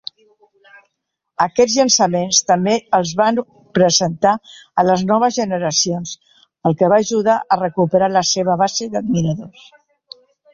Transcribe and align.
Aquests 1.43 1.73
llançaments 1.79 2.39
també 2.51 2.73
els 2.99 3.11
van 3.19 3.37
presentar 3.79 4.31
a 4.83 4.87
les 4.87 5.03
noves 5.11 5.37
generacions, 5.43 6.15
el 6.71 6.79
que 6.81 6.91
va 6.95 6.99
ajudar 7.07 7.37
a 7.43 7.59
recuperar 7.61 8.11
la 8.17 8.25
seva 8.33 8.57
base 8.65 8.89
d'admiradors. 8.97 9.69